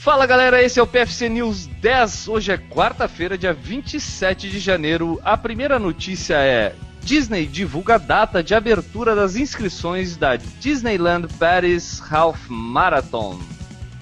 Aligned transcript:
Fala 0.00 0.24
galera, 0.24 0.62
esse 0.62 0.80
é 0.80 0.82
o 0.82 0.86
PFC 0.86 1.28
News 1.28 1.66
10. 1.66 2.28
Hoje 2.28 2.50
é 2.50 2.56
quarta-feira, 2.56 3.36
dia 3.36 3.52
27 3.52 4.48
de 4.48 4.58
janeiro. 4.58 5.20
A 5.22 5.36
primeira 5.36 5.78
notícia 5.78 6.36
é: 6.36 6.74
Disney 7.02 7.44
divulga 7.44 7.96
a 7.96 7.98
data 7.98 8.42
de 8.42 8.54
abertura 8.54 9.14
das 9.14 9.36
inscrições 9.36 10.16
da 10.16 10.36
Disneyland 10.36 11.28
Paris 11.38 12.02
Half 12.10 12.48
Marathon. 12.48 13.38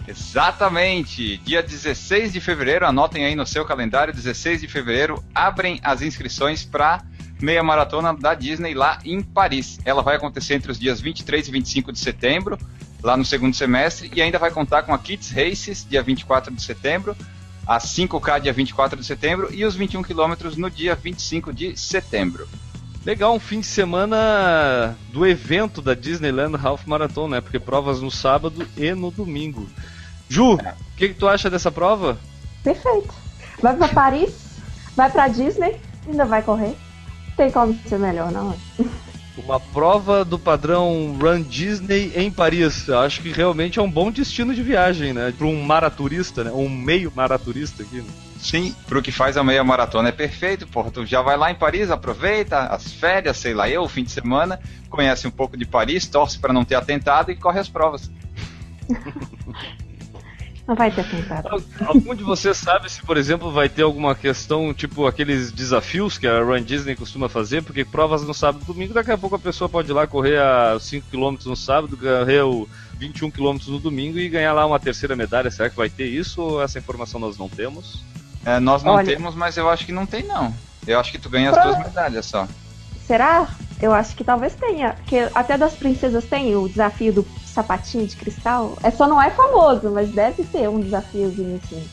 Exatamente! 0.06 1.38
Dia 1.38 1.65
16 1.65 2.33
de 2.33 2.40
fevereiro, 2.40 2.87
anotem 2.87 3.24
aí 3.24 3.35
no 3.35 3.44
seu 3.44 3.65
calendário: 3.65 4.15
16 4.15 4.60
de 4.60 4.69
fevereiro 4.69 5.21
abrem 5.35 5.80
as 5.83 6.01
inscrições 6.01 6.65
para 6.65 7.03
meia 7.42 7.65
maratona 7.65 8.15
da 8.15 8.35
Disney 8.35 8.72
lá 8.72 9.01
em 9.04 9.21
Paris. 9.21 9.80
Ela 9.85 10.01
vai 10.01 10.15
acontecer 10.15 10.54
entre 10.54 10.71
os 10.71 10.78
dias 10.78 11.01
23 11.01 11.49
e 11.49 11.51
25 11.51 11.92
de 11.92 11.99
setembro 11.99 12.56
lá 13.03 13.17
no 13.17 13.24
segundo 13.24 13.54
semestre 13.54 14.10
e 14.15 14.21
ainda 14.21 14.38
vai 14.38 14.51
contar 14.51 14.83
com 14.83 14.92
a 14.92 14.98
Kids 14.98 15.30
Races, 15.30 15.87
dia 15.88 16.02
24 16.02 16.55
de 16.55 16.62
setembro, 16.62 17.16
a 17.66 17.79
5K, 17.79 18.41
dia 18.41 18.52
24 18.52 18.98
de 18.98 19.05
setembro 19.05 19.52
e 19.52 19.65
os 19.65 19.77
21 19.77 20.02
quilômetros 20.02 20.57
no 20.57 20.71
dia 20.71 20.95
25 20.95 21.52
de 21.52 21.77
setembro. 21.77 22.48
Legal, 23.05 23.34
um 23.34 23.41
fim 23.41 23.61
de 23.61 23.66
semana 23.66 24.97
do 25.12 25.27
evento 25.27 25.80
da 25.80 25.95
Disneyland 25.95 26.57
Half 26.62 26.87
Marathon, 26.87 27.29
né? 27.29 27.41
Porque 27.41 27.59
provas 27.59 28.01
no 28.01 28.11
sábado 28.11 28.66
e 28.77 28.93
no 28.93 29.10
domingo. 29.10 29.69
Ju, 30.29 30.57
o 30.57 30.60
é. 30.60 30.74
que, 30.96 31.09
que 31.09 31.15
tu 31.15 31.29
acha 31.29 31.49
dessa 31.49 31.71
prova? 31.71 32.19
Perfeito. 32.62 33.15
Vai 33.62 33.77
para 33.77 33.88
Paris, 33.88 34.59
vai 34.95 35.10
para 35.10 35.29
Disney, 35.29 35.77
ainda 36.07 36.24
vai 36.24 36.43
correr. 36.43 36.77
Tem 37.37 37.51
como 37.51 37.79
ser 37.88 37.99
melhor, 37.99 38.30
não 38.30 38.52
é? 38.52 38.85
Uma 39.48 39.59
prova 39.59 40.27
do 40.27 40.38
padrão 40.38 41.16
Run 41.19 41.41
Disney 41.41 42.12
em 42.15 42.30
Paris. 42.30 42.87
Eu 42.87 42.98
acho 42.98 43.23
que 43.23 43.33
realmente 43.33 43.79
é 43.79 43.83
um 43.83 43.91
bom 43.91 44.11
destino 44.11 44.55
de 44.55 44.62
viagem, 44.62 45.15
né? 45.15 45.33
Para 45.33 45.47
um 45.47 45.62
maraturista, 45.62 46.45
né? 46.45 46.51
Um 46.52 46.69
meio 46.69 47.11
maraturista 47.16 47.83
aqui, 47.83 47.97
né? 47.97 48.11
Sim, 48.38 48.77
pro 48.87 49.01
que 49.01 49.11
faz 49.11 49.38
a 49.38 49.43
meia 49.43 49.65
maratona 49.65 50.10
é 50.10 50.13
perfeito, 50.13 50.66
porra. 50.66 50.91
Tu 50.91 51.07
já 51.07 51.23
vai 51.23 51.38
lá 51.38 51.51
em 51.51 51.54
Paris, 51.54 51.91
aproveita 51.91 52.59
as 52.65 52.93
férias, 52.93 53.38
sei 53.38 53.54
lá 53.54 53.66
eu, 53.71 53.85
o 53.85 53.88
fim 53.88 54.04
de 54.04 54.10
semana, 54.10 54.60
conhece 54.91 55.26
um 55.26 55.30
pouco 55.30 55.57
de 55.57 55.65
Paris, 55.65 56.07
torce 56.07 56.38
para 56.38 56.52
não 56.52 56.63
ter 56.63 56.74
atentado 56.74 57.30
e 57.30 57.35
corre 57.35 57.59
as 57.59 57.71
provas. 57.71 58.10
Não 60.69 60.74
vai 60.74 60.91
ter 60.91 61.09
tentado. 61.09 61.65
Algum 61.87 62.15
de 62.15 62.23
vocês 62.23 62.55
sabe 62.59 62.93
se, 62.93 63.01
por 63.01 63.16
exemplo, 63.16 63.51
vai 63.51 63.71
ter 63.71 63.80
alguma 63.80 64.14
questão, 64.14 64.75
tipo 64.75 65.06
aqueles 65.06 65.50
desafios 65.50 66.19
que 66.19 66.27
a 66.27 66.42
Run 66.42 66.62
Disney 66.62 66.94
costuma 66.94 67.27
fazer? 67.27 67.62
Porque 67.62 67.86
provas 67.86 68.22
no 68.22 68.34
sábado 68.34 68.62
e 68.62 68.66
domingo, 68.66 68.92
daqui 68.92 69.10
a 69.10 69.16
pouco 69.16 69.36
a 69.36 69.38
pessoa 69.38 69.66
pode 69.66 69.91
ir 69.91 69.94
lá 69.94 70.06
correr 70.06 70.38
a 70.38 70.78
5 70.78 71.06
km 71.10 71.38
no 71.47 71.56
sábado, 71.56 71.97
correr 71.97 72.42
o 72.42 72.69
21 72.98 73.30
km 73.30 73.56
no 73.69 73.78
domingo 73.78 74.19
e 74.19 74.28
ganhar 74.28 74.52
lá 74.52 74.66
uma 74.66 74.78
terceira 74.78 75.16
medalha. 75.16 75.50
Será 75.50 75.70
que 75.70 75.77
vai 75.77 75.88
ter 75.88 76.05
isso 76.05 76.42
ou 76.42 76.62
essa 76.62 76.78
informação 76.78 77.19
nós 77.19 77.38
não 77.38 77.48
temos? 77.48 78.05
É, 78.44 78.60
nós 78.60 78.82
não 78.82 78.92
Olha, 78.92 79.06
temos, 79.06 79.34
mas 79.34 79.56
eu 79.56 79.70
acho 79.70 79.86
que 79.86 79.92
não 79.92 80.05
tem 80.05 80.22
não. 80.22 80.55
Eu 80.86 81.00
acho 81.00 81.10
que 81.10 81.19
tu 81.19 81.30
ganha 81.30 81.50
as 81.50 81.64
duas 81.64 81.78
medalhas 81.78 82.27
só. 82.27 82.47
Será? 83.06 83.48
Eu 83.80 83.92
acho 83.92 84.16
que 84.16 84.24
talvez 84.24 84.54
tenha. 84.54 84.94
Porque 84.94 85.28
até 85.34 85.56
das 85.56 85.74
princesas 85.74 86.24
tem 86.24 86.54
o 86.56 86.68
desafio 86.68 87.12
do 87.12 87.26
sapatinho 87.46 88.06
de 88.06 88.16
cristal. 88.16 88.76
É 88.82 88.90
só 88.90 89.06
não 89.06 89.20
é 89.20 89.30
famoso, 89.30 89.90
mas 89.90 90.10
deve 90.10 90.44
ter 90.44 90.68
um 90.68 90.80
desafiozinho 90.80 91.60
assim. 91.62 91.88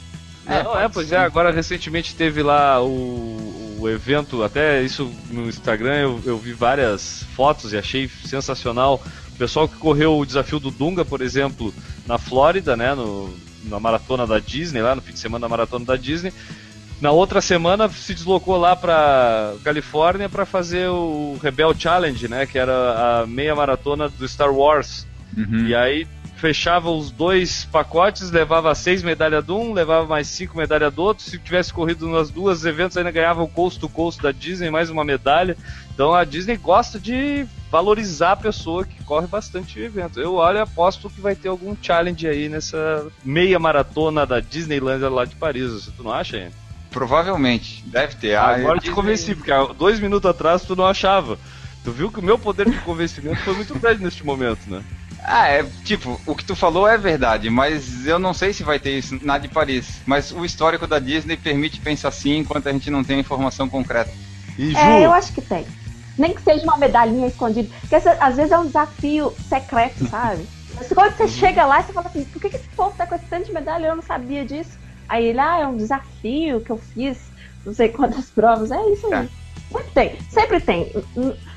É, 0.47 0.63
não, 0.63 0.79
é, 0.79 0.87
pois 0.87 1.11
é, 1.11 1.17
agora 1.17 1.51
recentemente 1.51 2.15
teve 2.15 2.43
lá 2.43 2.79
o, 2.79 3.77
o 3.79 3.89
evento, 3.89 4.43
até 4.43 4.83
isso 4.83 5.11
no 5.31 5.49
Instagram 5.49 5.95
eu, 5.95 6.21
eu 6.23 6.37
vi 6.37 6.53
várias 6.53 7.23
fotos 7.35 7.73
e 7.73 7.77
achei 7.77 8.07
sensacional. 8.07 9.01
O 9.33 9.37
pessoal 9.37 9.67
que 9.67 9.75
correu 9.75 10.17
o 10.17 10.25
desafio 10.25 10.59
do 10.59 10.69
Dunga, 10.69 11.03
por 11.03 11.21
exemplo, 11.21 11.73
na 12.05 12.17
Flórida, 12.19 12.77
né, 12.77 12.93
no, 12.93 13.33
na 13.63 13.79
maratona 13.79 14.25
da 14.27 14.39
Disney, 14.39 14.81
lá 14.81 14.95
no 14.95 15.01
fim 15.01 15.13
de 15.13 15.19
semana 15.19 15.41
da 15.41 15.49
maratona 15.49 15.83
da 15.83 15.95
Disney, 15.95 16.31
na 17.01 17.11
outra 17.11 17.41
semana 17.41 17.89
se 17.89 18.13
deslocou 18.13 18.57
lá 18.57 18.75
para 18.75 19.53
Califórnia 19.63 20.29
para 20.29 20.45
fazer 20.45 20.89
o 20.89 21.37
Rebel 21.41 21.73
Challenge, 21.77 22.27
né, 22.27 22.45
que 22.45 22.57
era 22.57 23.21
a 23.21 23.27
meia 23.27 23.55
maratona 23.55 24.09
do 24.09 24.27
Star 24.27 24.53
Wars. 24.53 25.05
Uhum. 25.35 25.67
E 25.67 25.75
aí 25.75 26.07
fechava 26.35 26.91
os 26.91 27.11
dois 27.11 27.65
pacotes, 27.65 28.29
levava 28.29 28.73
seis 28.75 29.01
medalhas 29.01 29.43
de 29.43 29.51
um, 29.51 29.73
levava 29.73 30.05
mais 30.05 30.27
cinco 30.27 30.57
medalhas 30.57 30.93
do 30.93 31.01
outro. 31.01 31.23
Se 31.23 31.39
tivesse 31.39 31.73
corrido 31.73 32.07
nas 32.07 32.29
duas 32.29 32.65
eventos, 32.65 32.95
ainda 32.97 33.11
ganhava 33.11 33.41
o 33.41 33.47
coast 33.47 33.79
to 33.79 33.89
coast 33.89 34.21
da 34.21 34.31
Disney, 34.31 34.69
mais 34.69 34.89
uma 34.89 35.03
medalha. 35.03 35.57
Então 35.93 36.13
a 36.13 36.23
Disney 36.23 36.57
gosta 36.57 36.99
de 36.99 37.45
valorizar 37.71 38.33
a 38.33 38.37
pessoa 38.37 38.85
que 38.85 39.03
corre 39.03 39.27
bastante 39.27 39.79
evento. 39.79 40.19
Eu 40.19 40.35
olho 40.35 40.57
e 40.57 40.61
aposto 40.61 41.09
que 41.09 41.21
vai 41.21 41.35
ter 41.35 41.47
algum 41.47 41.75
challenge 41.81 42.27
aí 42.27 42.47
nessa 42.47 43.07
meia 43.23 43.57
maratona 43.57 44.25
da 44.25 44.39
Disneyland 44.39 45.03
lá 45.09 45.25
de 45.25 45.35
Paris. 45.35 45.71
Você 45.71 45.91
tu 45.91 46.03
não 46.03 46.11
acha, 46.11 46.37
hein? 46.37 46.51
Provavelmente, 46.95 47.83
deve 47.87 48.15
ter. 48.15 48.35
Ah, 48.35 48.55
agora 48.55 48.79
te 48.79 48.89
convenci, 48.89 49.35
porque 49.35 49.51
há 49.51 49.65
dois 49.65 49.99
minutos 49.99 50.29
atrás 50.29 50.61
tu 50.61 50.77
não 50.77 50.85
achava. 50.85 51.37
Tu 51.83 51.91
viu 51.91 52.09
que 52.09 52.21
o 52.21 52.23
meu 52.23 52.39
poder 52.39 52.69
de 52.69 52.77
convencimento 52.77 53.35
foi 53.41 53.53
muito 53.53 53.77
grande 53.77 54.01
neste 54.01 54.25
momento, 54.25 54.61
né? 54.69 54.81
Ah, 55.21 55.49
é, 55.49 55.65
tipo, 55.83 56.21
o 56.25 56.33
que 56.33 56.45
tu 56.45 56.55
falou 56.55 56.87
é 56.87 56.97
verdade, 56.97 57.49
mas 57.49 58.07
eu 58.07 58.17
não 58.17 58.33
sei 58.33 58.53
se 58.53 58.63
vai 58.63 58.79
ter 58.79 58.97
isso 58.97 59.19
na 59.23 59.37
de 59.37 59.49
Paris. 59.49 59.99
Mas 60.05 60.31
o 60.31 60.45
histórico 60.45 60.87
da 60.87 60.97
Disney 60.97 61.35
permite 61.35 61.81
pensar 61.81 62.07
assim 62.07 62.37
enquanto 62.37 62.69
a 62.69 62.71
gente 62.71 62.89
não 62.89 63.03
tem 63.03 63.19
informação 63.19 63.67
concreta. 63.67 64.13
E, 64.57 64.71
Ju... 64.71 64.77
É, 64.77 65.05
eu 65.05 65.11
acho 65.11 65.33
que 65.33 65.41
tem. 65.41 65.67
Nem 66.17 66.33
que 66.33 66.41
seja 66.43 66.63
uma 66.63 66.77
medalhinha 66.77 67.27
escondida. 67.27 67.67
Porque 67.81 67.95
às 67.95 68.37
vezes 68.37 68.53
é 68.53 68.57
um 68.57 68.67
desafio 68.67 69.35
secreto, 69.49 70.07
sabe? 70.07 70.47
Mas 70.73 70.87
quando 70.87 71.11
você 71.17 71.27
chega 71.27 71.65
lá, 71.65 71.81
você 71.81 71.91
fala 71.91 72.07
assim, 72.07 72.23
por 72.23 72.41
que, 72.41 72.55
esse 72.55 72.69
povo 72.69 72.95
tá 72.95 73.05
com 73.05 73.15
esse 73.15 73.25
tanto 73.25 73.47
de 73.47 73.53
medalha? 73.53 73.87
Eu 73.87 73.97
não 73.97 74.03
sabia 74.03 74.45
disso. 74.45 74.84
Aí 75.07 75.25
ele, 75.25 75.39
ah, 75.39 75.59
é 75.59 75.67
um 75.67 75.77
desafio 75.77 76.61
que 76.61 76.71
eu 76.71 76.77
fiz, 76.77 77.17
não 77.65 77.73
sei 77.73 77.89
quantas 77.89 78.29
provas. 78.31 78.71
É 78.71 78.89
isso 78.89 79.07
aí. 79.13 79.25
É. 79.25 79.45
Sempre 79.71 79.91
tem, 79.93 80.17
sempre 80.29 80.59
tem. 80.59 80.91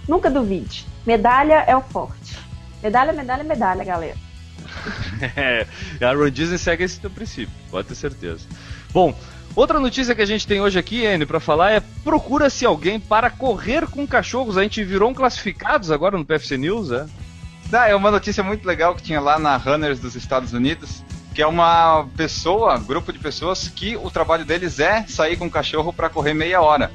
Nunca 0.08 0.30
duvide. 0.30 0.86
Medalha 1.06 1.64
é 1.66 1.76
o 1.76 1.82
forte. 1.82 2.38
Medalha, 2.82 3.12
medalha, 3.12 3.44
medalha, 3.44 3.84
galera. 3.84 4.16
é, 5.36 5.66
a 6.04 6.12
Ron 6.12 6.30
Disney 6.30 6.58
segue 6.58 6.84
esse 6.84 7.00
teu 7.00 7.10
princípio, 7.10 7.54
pode 7.70 7.88
ter 7.88 7.94
certeza. 7.94 8.46
Bom, 8.92 9.14
outra 9.54 9.80
notícia 9.80 10.14
que 10.14 10.22
a 10.22 10.26
gente 10.26 10.46
tem 10.46 10.60
hoje 10.60 10.78
aqui, 10.78 11.06
Anne, 11.06 11.26
para 11.26 11.40
falar 11.40 11.72
é 11.72 11.80
procura-se 12.02 12.64
alguém 12.64 12.98
para 13.00 13.30
correr 13.30 13.86
com 13.86 14.06
cachorros. 14.06 14.56
A 14.56 14.62
gente 14.62 14.82
virou 14.84 15.10
um 15.10 15.14
classificados 15.14 15.90
agora 15.90 16.16
no 16.16 16.24
PFC 16.24 16.56
News, 16.56 16.90
é? 16.90 17.06
Ah, 17.72 17.88
é 17.88 17.94
uma 17.94 18.10
notícia 18.10 18.42
muito 18.42 18.66
legal 18.66 18.94
que 18.94 19.02
tinha 19.02 19.20
lá 19.20 19.38
na 19.38 19.56
Runners 19.56 20.00
dos 20.00 20.14
Estados 20.14 20.54
Unidos, 20.54 21.04
que 21.38 21.42
é 21.42 21.46
uma 21.46 22.04
pessoa, 22.16 22.76
grupo 22.78 23.12
de 23.12 23.18
pessoas 23.20 23.68
que 23.68 23.96
o 23.96 24.10
trabalho 24.10 24.44
deles 24.44 24.80
é 24.80 25.06
sair 25.06 25.36
com 25.36 25.46
o 25.46 25.50
cachorro 25.50 25.92
para 25.92 26.10
correr 26.10 26.34
meia 26.34 26.60
hora. 26.60 26.90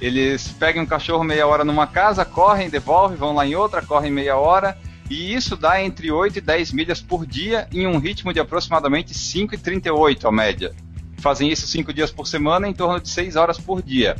Eles 0.00 0.48
pegam 0.48 0.82
um 0.82 0.86
cachorro 0.86 1.22
meia 1.22 1.46
hora 1.46 1.64
numa 1.64 1.86
casa, 1.86 2.24
correm, 2.24 2.68
devolvem, 2.68 3.16
vão 3.16 3.32
lá 3.32 3.46
em 3.46 3.54
outra, 3.54 3.80
correm 3.82 4.10
meia 4.10 4.36
hora 4.36 4.76
e 5.08 5.32
isso 5.32 5.54
dá 5.54 5.80
entre 5.80 6.10
8 6.10 6.38
e 6.38 6.40
10 6.40 6.72
milhas 6.72 7.00
por 7.00 7.24
dia 7.24 7.68
em 7.72 7.86
um 7.86 7.98
ritmo 7.98 8.32
de 8.32 8.40
aproximadamente 8.40 9.14
5,38 9.14 10.24
a 10.24 10.32
média. 10.32 10.72
Fazem 11.18 11.48
isso 11.48 11.68
5 11.68 11.92
dias 11.92 12.10
por 12.10 12.26
semana 12.26 12.66
em 12.66 12.74
torno 12.74 12.98
de 12.98 13.08
6 13.08 13.36
horas 13.36 13.58
por 13.58 13.80
dia. 13.80 14.16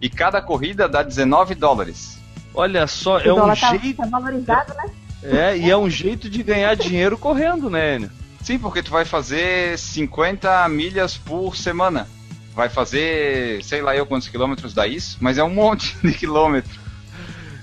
E 0.00 0.08
cada 0.08 0.40
corrida 0.40 0.88
dá 0.88 1.02
19 1.02 1.54
dólares. 1.54 2.18
Olha 2.54 2.86
só, 2.86 3.18
o 3.18 3.20
é 3.20 3.34
um 3.34 3.46
tá, 3.48 3.54
jeito. 3.54 3.98
Tá 3.98 4.06
valorizado, 4.06 4.72
né? 4.72 4.90
É, 5.22 5.58
e 5.58 5.70
é 5.70 5.76
um 5.76 5.90
jeito 5.90 6.30
de 6.30 6.42
ganhar 6.42 6.74
dinheiro 6.74 7.18
correndo, 7.18 7.68
né, 7.68 7.96
Enio? 7.96 8.17
Sim, 8.48 8.58
porque 8.58 8.82
tu 8.82 8.90
vai 8.90 9.04
fazer 9.04 9.78
50 9.78 10.66
milhas 10.70 11.18
por 11.18 11.54
semana. 11.54 12.08
Vai 12.54 12.70
fazer, 12.70 13.62
sei 13.62 13.82
lá 13.82 13.94
eu 13.94 14.06
quantos 14.06 14.26
quilômetros 14.28 14.72
dá 14.72 14.86
isso, 14.86 15.18
mas 15.20 15.36
é 15.36 15.44
um 15.44 15.52
monte 15.52 15.94
de 16.02 16.14
quilômetros. 16.14 16.74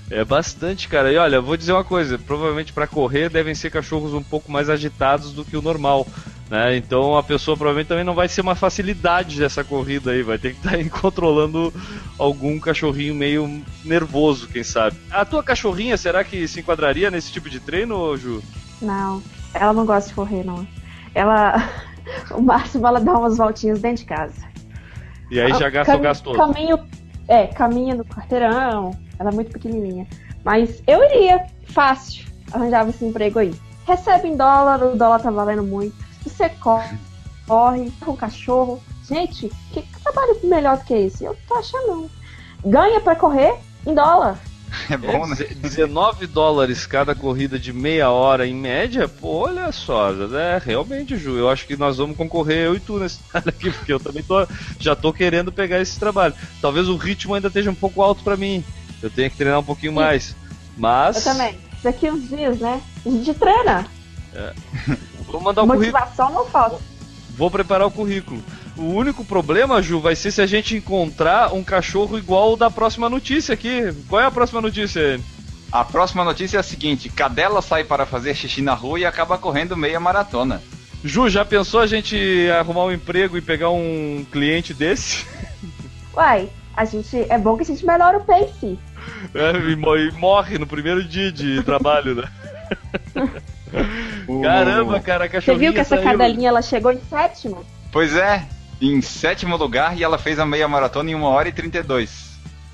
É 0.08 0.24
bastante, 0.24 0.86
cara. 0.86 1.12
E 1.12 1.16
olha, 1.16 1.40
vou 1.40 1.56
dizer 1.56 1.72
uma 1.72 1.82
coisa: 1.82 2.16
provavelmente 2.16 2.72
para 2.72 2.86
correr 2.86 3.28
devem 3.28 3.52
ser 3.52 3.68
cachorros 3.68 4.14
um 4.14 4.22
pouco 4.22 4.52
mais 4.52 4.70
agitados 4.70 5.32
do 5.32 5.44
que 5.44 5.56
o 5.56 5.60
normal. 5.60 6.06
Né? 6.48 6.76
Então 6.76 7.18
a 7.18 7.22
pessoa 7.24 7.56
provavelmente 7.56 7.88
também 7.88 8.04
não 8.04 8.14
vai 8.14 8.28
ser 8.28 8.42
uma 8.42 8.54
facilidade 8.54 9.40
dessa 9.40 9.64
corrida 9.64 10.12
aí, 10.12 10.22
vai 10.22 10.38
ter 10.38 10.54
que 10.54 10.58
estar 10.64 10.78
tá 10.78 10.84
controlando 11.00 11.74
algum 12.16 12.60
cachorrinho 12.60 13.12
meio 13.12 13.60
nervoso, 13.84 14.46
quem 14.46 14.62
sabe. 14.62 14.96
A 15.10 15.24
tua 15.24 15.42
cachorrinha, 15.42 15.96
será 15.96 16.22
que 16.22 16.46
se 16.46 16.60
enquadraria 16.60 17.10
nesse 17.10 17.32
tipo 17.32 17.50
de 17.50 17.58
treino, 17.58 18.16
Ju? 18.16 18.40
Não, 18.80 19.20
ela 19.60 19.72
não 19.72 19.86
gosta 19.86 20.08
de 20.08 20.14
correr, 20.14 20.44
não. 20.44 20.66
Ela. 21.14 21.54
o 22.30 22.40
máximo 22.40 22.86
ela 22.86 23.00
dá 23.00 23.18
umas 23.18 23.36
voltinhas 23.36 23.80
dentro 23.80 24.02
de 24.02 24.04
casa. 24.06 24.46
E 25.30 25.40
aí 25.40 25.52
já 25.54 25.68
gasta 25.68 25.96
o 25.96 26.00
gasto 26.00 26.24
todo. 26.24 26.36
Caminho, 26.36 26.78
é, 27.26 27.48
caminha 27.48 27.94
no 27.94 28.04
quarteirão, 28.04 28.96
ela 29.18 29.30
é 29.30 29.34
muito 29.34 29.50
pequenininha. 29.50 30.06
Mas 30.44 30.82
eu 30.86 31.02
iria, 31.02 31.46
fácil, 31.64 32.24
arranjava 32.52 32.90
esse 32.90 33.04
emprego 33.04 33.40
aí. 33.40 33.54
Recebe 33.84 34.28
em 34.28 34.36
dólar, 34.36 34.82
o 34.82 34.96
dólar 34.96 35.20
tá 35.20 35.30
valendo 35.30 35.64
muito. 35.64 35.94
Você 36.22 36.48
corre, 36.48 36.96
corre 37.46 37.92
com 38.00 38.12
o 38.12 38.16
cachorro. 38.16 38.80
Gente, 39.08 39.48
que, 39.72 39.82
que 39.82 40.02
trabalho 40.02 40.38
melhor 40.44 40.78
do 40.78 40.84
que 40.84 40.94
esse? 40.94 41.24
Eu 41.24 41.36
tô 41.48 41.54
achando 41.54 41.86
não. 41.88 42.10
Ganha 42.70 43.00
para 43.00 43.16
correr 43.16 43.56
em 43.84 43.94
dólar. 43.94 44.38
É 44.90 44.96
bom, 44.96 45.26
né? 45.26 45.36
19 45.36 46.26
dólares 46.26 46.86
cada 46.86 47.14
corrida 47.14 47.58
de 47.58 47.72
meia 47.72 48.10
hora 48.10 48.46
em 48.46 48.54
média, 48.54 49.08
pô, 49.08 49.46
olha 49.46 49.70
só, 49.72 50.10
é 50.12 50.60
realmente, 50.64 51.16
Ju, 51.16 51.36
eu 51.36 51.48
acho 51.48 51.66
que 51.66 51.76
nós 51.76 51.96
vamos 51.96 52.16
concorrer 52.16 52.66
eu 52.66 52.74
e 52.74 52.80
tu 52.80 52.98
nesse 52.98 53.18
cara 53.30 53.48
aqui, 53.48 53.70
porque 53.70 53.92
eu 53.92 54.00
também 54.00 54.22
tô, 54.22 54.46
já 54.78 54.94
tô 54.94 55.12
querendo 55.12 55.50
pegar 55.50 55.80
esse 55.80 55.98
trabalho. 55.98 56.34
Talvez 56.60 56.88
o 56.88 56.96
ritmo 56.96 57.34
ainda 57.34 57.48
esteja 57.48 57.70
um 57.70 57.74
pouco 57.74 58.02
alto 58.02 58.22
para 58.22 58.36
mim, 58.36 58.64
eu 59.02 59.10
tenho 59.10 59.30
que 59.30 59.36
treinar 59.36 59.60
um 59.60 59.64
pouquinho 59.64 59.92
Sim. 59.92 59.98
mais, 59.98 60.36
mas... 60.76 61.16
Eu 61.16 61.32
também, 61.32 61.58
daqui 61.82 62.10
uns 62.10 62.28
dias, 62.28 62.58
né, 62.58 62.80
a 63.04 63.08
gente 63.08 63.34
treina. 63.34 63.86
É. 64.34 64.52
Vou 65.26 65.40
mandar 65.40 65.62
o 65.62 65.66
Motivação 65.66 66.26
currículo. 66.26 66.44
não 66.44 66.50
falta. 66.50 66.78
Vou 67.36 67.50
preparar 67.50 67.86
o 67.86 67.90
currículo. 67.90 68.42
O 68.76 68.92
único 68.92 69.24
problema, 69.24 69.80
Ju, 69.80 70.00
vai 70.00 70.14
ser 70.14 70.30
se 70.30 70.42
a 70.42 70.46
gente 70.46 70.76
encontrar 70.76 71.54
um 71.54 71.64
cachorro 71.64 72.18
igual 72.18 72.52
o 72.52 72.56
da 72.56 72.70
próxima 72.70 73.08
notícia 73.08 73.54
aqui. 73.54 73.92
Qual 74.08 74.20
é 74.20 74.26
a 74.26 74.30
próxima 74.30 74.60
notícia, 74.60 75.18
A 75.72 75.82
próxima 75.84 76.22
notícia 76.22 76.58
é 76.58 76.60
a 76.60 76.62
seguinte: 76.62 77.08
cadela 77.08 77.62
sai 77.62 77.84
para 77.84 78.04
fazer 78.04 78.34
xixi 78.34 78.60
na 78.60 78.74
rua 78.74 79.00
e 79.00 79.04
acaba 79.06 79.38
correndo 79.38 79.76
meia 79.76 79.98
maratona. 79.98 80.62
Ju, 81.02 81.28
já 81.30 81.44
pensou 81.44 81.80
a 81.80 81.86
gente 81.86 82.16
arrumar 82.50 82.84
um 82.84 82.92
emprego 82.92 83.38
e 83.38 83.40
pegar 83.40 83.70
um 83.70 84.26
cliente 84.30 84.74
desse? 84.74 85.24
Uai, 86.14 86.50
a 86.76 86.84
gente. 86.84 87.16
É 87.30 87.38
bom 87.38 87.56
que 87.56 87.62
a 87.62 87.66
gente 87.66 87.84
melhora 87.86 88.18
o 88.18 88.24
pace. 88.24 88.78
É, 89.32 89.52
e 89.70 90.10
morre 90.18 90.58
no 90.58 90.66
primeiro 90.66 91.04
dia 91.04 91.30
de 91.30 91.62
trabalho, 91.64 92.16
né? 92.16 92.24
Caramba, 94.42 94.98
cara, 94.98 95.26
a 95.26 95.28
cachorrinha 95.28 95.58
Você 95.58 95.64
viu 95.64 95.72
que 95.72 95.78
essa 95.78 95.94
saiu... 95.96 96.02
cadelinha 96.02 96.48
ela 96.48 96.60
chegou 96.60 96.90
em 96.90 97.00
sétimo? 97.08 97.64
Pois 97.92 98.16
é, 98.16 98.44
em 98.80 99.00
sétimo 99.00 99.56
lugar 99.56 99.96
e 99.96 100.02
ela 100.02 100.18
fez 100.18 100.38
a 100.38 100.46
meia 100.46 100.68
maratona 100.68 101.10
em 101.10 101.14
1 101.14 101.22
hora 101.22 101.48
e 101.48 101.52
32. 101.52 102.26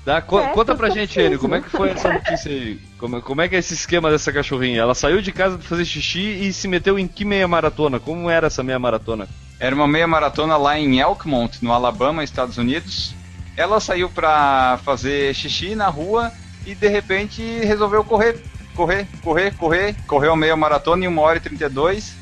Dá, 0.05 0.21
co 0.21 0.37
é, 0.37 0.47
conta 0.49 0.75
pra 0.75 0.89
gente, 0.89 1.17
ele, 1.17 1.37
como 1.37 1.55
é 1.55 1.61
que 1.61 1.69
foi 1.69 1.91
essa 1.91 2.11
notícia 2.11 2.51
aí? 2.51 2.77
Como, 2.97 3.21
como 3.21 3.41
é 3.41 3.47
que 3.47 3.55
é 3.55 3.59
esse 3.59 3.73
esquema 3.73 4.11
dessa 4.11 4.33
cachorrinha? 4.33 4.81
Ela 4.81 4.93
saiu 4.93 5.21
de 5.21 5.31
casa 5.31 5.57
pra 5.57 5.65
fazer 5.65 5.85
xixi 5.85 6.19
e 6.19 6.51
se 6.51 6.67
meteu 6.67 6.99
em 6.99 7.07
que 7.07 7.23
meia 7.23 7.47
maratona? 7.47 8.01
Como 8.01 8.29
era 8.29 8.47
essa 8.47 8.61
meia 8.61 8.77
maratona? 8.77 9.29
Era 9.59 9.73
uma 9.73 9.87
meia 9.87 10.05
maratona 10.05 10.57
lá 10.57 10.77
em 10.77 10.99
Elkmont, 10.99 11.63
no 11.63 11.71
Alabama, 11.71 12.21
Estados 12.21 12.57
Unidos. 12.57 13.15
Ela 13.55 13.79
saiu 13.79 14.09
pra 14.09 14.77
fazer 14.83 15.33
xixi 15.33 15.73
na 15.73 15.87
rua 15.87 16.33
e 16.65 16.75
de 16.75 16.89
repente 16.89 17.41
resolveu 17.63 18.03
correr, 18.03 18.43
correr, 18.75 19.07
correr, 19.23 19.55
correr. 19.55 19.95
Correu 20.05 20.33
a 20.33 20.35
meia 20.35 20.55
maratona 20.57 21.05
em 21.05 21.07
1 21.07 21.17
hora 21.17 21.37
e 21.37 21.41
32 21.41 22.13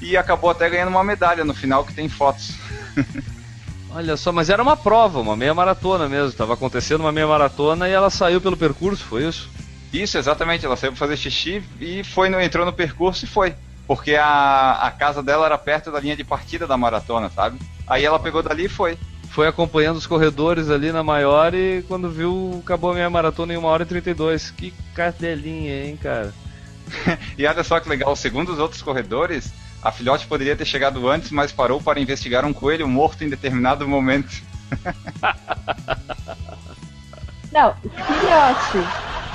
e 0.00 0.16
acabou 0.16 0.50
até 0.50 0.70
ganhando 0.70 0.90
uma 0.90 1.02
medalha 1.02 1.44
no 1.44 1.54
final 1.54 1.84
que 1.84 1.94
tem 1.94 2.08
fotos. 2.08 2.54
Olha 3.90 4.16
só, 4.16 4.32
mas 4.32 4.50
era 4.50 4.60
uma 4.60 4.76
prova, 4.76 5.20
uma 5.20 5.36
meia 5.36 5.54
maratona 5.54 6.08
mesmo. 6.08 6.28
Estava 6.28 6.54
acontecendo 6.54 7.02
uma 7.02 7.12
meia 7.12 7.28
maratona 7.28 7.88
e 7.88 7.92
ela 7.92 8.10
saiu 8.10 8.40
pelo 8.40 8.56
percurso, 8.56 9.04
foi 9.04 9.28
isso? 9.28 9.48
Isso, 9.92 10.18
exatamente. 10.18 10.66
Ela 10.66 10.76
saiu 10.76 10.90
para 10.90 10.98
fazer 10.98 11.16
xixi 11.16 11.62
e 11.80 12.02
foi 12.02 12.28
no, 12.28 12.40
entrou 12.40 12.66
no 12.66 12.72
percurso 12.72 13.24
e 13.24 13.28
foi. 13.28 13.54
Porque 13.86 14.16
a, 14.16 14.72
a 14.82 14.90
casa 14.90 15.22
dela 15.22 15.46
era 15.46 15.56
perto 15.56 15.92
da 15.92 16.00
linha 16.00 16.16
de 16.16 16.24
partida 16.24 16.66
da 16.66 16.76
maratona, 16.76 17.30
sabe? 17.30 17.58
Aí 17.86 18.04
ela 18.04 18.18
pegou 18.18 18.42
dali 18.42 18.64
e 18.64 18.68
foi. 18.68 18.98
Foi 19.30 19.46
acompanhando 19.46 19.96
os 19.96 20.06
corredores 20.06 20.70
ali 20.70 20.90
na 20.90 21.02
maior 21.02 21.54
e 21.54 21.84
quando 21.86 22.10
viu, 22.10 22.60
acabou 22.64 22.90
a 22.90 22.94
minha 22.94 23.10
maratona 23.10 23.52
em 23.52 23.56
1 23.56 23.64
hora 23.64 23.82
e 23.84 23.86
32. 23.86 24.50
Que 24.50 24.72
cadelinha, 24.94 25.84
hein, 25.84 25.96
cara? 25.96 26.34
e 27.38 27.46
olha 27.46 27.62
só 27.62 27.78
que 27.78 27.88
legal, 27.88 28.14
segundo 28.16 28.52
os 28.52 28.58
outros 28.58 28.82
corredores, 28.82 29.52
a 29.84 29.92
filhote 29.92 30.26
poderia 30.26 30.56
ter 30.56 30.64
chegado 30.64 31.06
antes, 31.08 31.30
mas 31.30 31.52
parou 31.52 31.78
para 31.78 32.00
investigar 32.00 32.46
um 32.46 32.54
coelho 32.54 32.88
morto 32.88 33.22
em 33.22 33.28
determinado 33.28 33.86
momento. 33.86 34.42
Não, 37.52 37.74
filhote. 37.74 38.78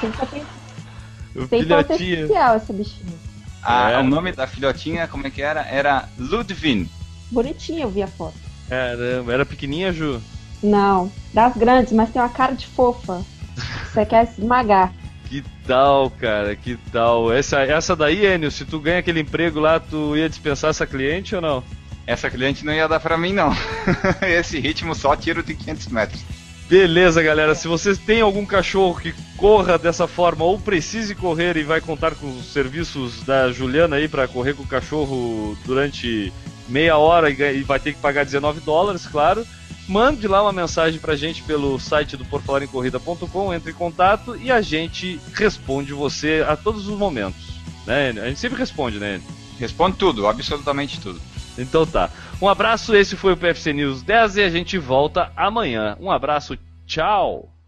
Tem, 0.01 0.09
o 1.43 1.47
tem 1.47 1.65
potencial 1.65 2.55
essa 2.55 2.73
bichinha. 2.73 3.13
Ah, 3.61 3.91
é. 3.91 3.99
O 3.99 4.03
nome 4.03 4.31
da 4.31 4.47
filhotinha, 4.47 5.07
como 5.07 5.27
é 5.27 5.29
que 5.29 5.41
era? 5.41 5.61
Era 5.61 6.09
Ludwin. 6.17 6.89
Bonitinha, 7.29 7.83
eu 7.83 7.89
vi 7.89 8.01
a 8.01 8.07
foto. 8.07 8.33
Caramba, 8.67 9.31
era 9.31 9.45
pequenininha, 9.45 9.93
Ju? 9.93 10.19
Não, 10.63 11.11
das 11.31 11.55
grandes, 11.55 11.93
mas 11.93 12.09
tem 12.09 12.21
uma 12.21 12.29
cara 12.29 12.53
de 12.53 12.65
fofa. 12.65 13.23
Você 13.93 14.05
quer 14.05 14.23
esmagar. 14.23 14.91
Que 15.29 15.43
tal, 15.67 16.09
cara? 16.09 16.55
Que 16.55 16.75
tal? 16.91 17.31
Essa, 17.31 17.61
essa 17.61 17.95
daí, 17.95 18.25
Enio, 18.25 18.49
se 18.49 18.65
tu 18.65 18.79
ganha 18.79 18.97
aquele 18.97 19.19
emprego 19.19 19.59
lá, 19.59 19.79
tu 19.79 20.17
ia 20.17 20.27
dispensar 20.27 20.71
essa 20.71 20.87
cliente 20.87 21.35
ou 21.35 21.41
não? 21.41 21.63
Essa 22.07 22.31
cliente 22.31 22.65
não 22.65 22.73
ia 22.73 22.87
dar 22.87 22.99
pra 22.99 23.15
mim, 23.15 23.31
não. 23.31 23.55
Esse 24.27 24.59
ritmo 24.59 24.95
só 24.95 25.15
tiro 25.15 25.43
de 25.43 25.53
500 25.53 25.87
metros. 25.89 26.21
Beleza, 26.67 27.21
galera. 27.21 27.53
Se 27.53 27.67
vocês 27.67 27.99
têm 27.99 28.21
algum 28.21 28.43
cachorro 28.43 28.99
que 28.99 29.13
corra 29.37 29.77
dessa 29.77 30.07
forma 30.07 30.43
ou 30.43 30.59
precise 30.59 31.13
correr 31.13 31.55
e 31.57 31.63
vai 31.63 31.79
contar 31.79 32.15
com 32.15 32.27
os 32.27 32.51
serviços 32.51 33.21
da 33.21 33.51
Juliana 33.51 33.97
aí 33.97 34.07
para 34.07 34.27
correr 34.27 34.55
com 34.55 34.63
o 34.63 34.67
cachorro 34.67 35.55
durante 35.63 36.33
meia 36.67 36.97
hora 36.97 37.29
e 37.29 37.61
vai 37.61 37.79
ter 37.79 37.93
que 37.93 37.99
pagar 37.99 38.25
19 38.25 38.61
dólares, 38.61 39.05
claro 39.05 39.45
mande 39.89 40.27
lá 40.27 40.43
uma 40.43 40.53
mensagem 40.53 40.99
pra 40.99 41.15
gente 41.15 41.41
pelo 41.41 41.79
site 41.79 42.15
do 42.15 42.23
porfalarencorrida.com, 42.25 43.53
entre 43.53 43.71
em 43.71 43.73
contato 43.73 44.37
e 44.37 44.51
a 44.51 44.61
gente 44.61 45.19
responde 45.33 45.93
você 45.93 46.45
a 46.47 46.55
todos 46.55 46.87
os 46.87 46.95
momentos. 46.95 47.59
Né? 47.87 48.09
A 48.11 48.27
gente 48.27 48.39
sempre 48.39 48.59
responde, 48.59 48.99
né? 48.99 49.19
Responde 49.59 49.97
tudo, 49.97 50.27
absolutamente 50.27 51.01
tudo. 51.01 51.19
Então 51.57 51.85
tá. 51.87 52.11
Um 52.39 52.47
abraço, 52.47 52.95
esse 52.95 53.15
foi 53.15 53.33
o 53.33 53.37
PFC 53.37 53.73
News 53.73 54.03
10 54.03 54.37
e 54.37 54.41
a 54.43 54.49
gente 54.49 54.77
volta 54.77 55.31
amanhã. 55.35 55.97
Um 55.99 56.11
abraço, 56.11 56.57
tchau! 56.85 57.58